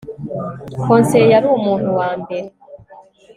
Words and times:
Konseye 0.83 1.25
yari 1.33 1.47
umuntu 1.57 1.89
wambere 1.99 2.47